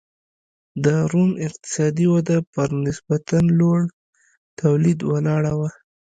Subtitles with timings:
[0.83, 3.79] د روم اقتصادي وده پر نسبتا لوړ
[4.61, 5.71] تولید ولاړه وه